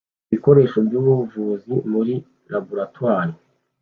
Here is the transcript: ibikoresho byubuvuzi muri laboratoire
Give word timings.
ibikoresho 0.27 0.77
byubuvuzi 0.85 1.73
muri 1.91 2.13
laboratoire 2.51 3.33